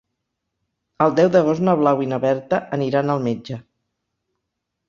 El 1.05 1.13
deu 1.19 1.29
d'agost 1.35 1.63
na 1.69 1.77
Blau 1.81 2.01
i 2.05 2.09
na 2.13 2.21
Berta 2.25 2.63
aniran 2.79 3.15
al 3.17 3.25
metge. 3.29 3.63